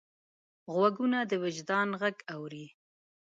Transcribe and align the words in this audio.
غوږونه 0.73 1.19
د 1.29 1.31
وجدان 1.43 1.87
غږ 2.01 2.17
اوري 2.33 2.65